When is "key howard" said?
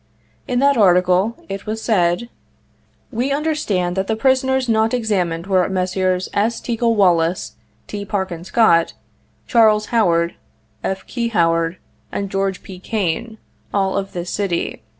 11.05-11.77